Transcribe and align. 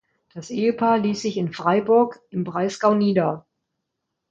Das 0.33 0.49
Ehepaar 0.49 0.97
ließ 0.97 1.21
sich 1.21 1.37
in 1.37 1.53
Freiburg 1.53 2.21
im 2.31 2.43
Breisgau 2.43 2.95
nieder. 2.95 3.45